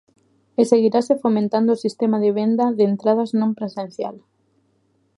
E 0.59 0.61
seguirase 0.71 1.13
fomentando 1.23 1.69
o 1.73 1.81
sistema 1.85 2.17
de 2.23 2.31
venda 2.39 2.65
de 2.77 2.83
entradas 2.91 3.29
non 3.39 3.51
presencial. 3.59 4.15